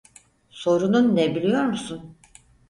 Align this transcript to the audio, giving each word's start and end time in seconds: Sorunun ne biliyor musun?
Sorunun 0.49 1.15
ne 1.15 1.35
biliyor 1.35 1.63
musun? 1.63 2.17